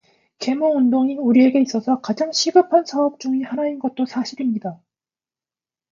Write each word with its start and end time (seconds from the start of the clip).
계몽운동이 0.39 1.17
우리에게 1.19 1.61
있어서 1.61 2.01
가장 2.01 2.31
시급헌 2.31 2.85
사업 2.87 3.19
중의 3.19 3.43
하나인 3.43 3.77
것도 3.77 4.07
사실입니다. 4.07 4.81